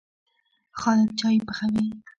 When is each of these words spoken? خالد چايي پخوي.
خالد 0.79 1.09
چايي 1.19 1.39
پخوي. 1.47 1.85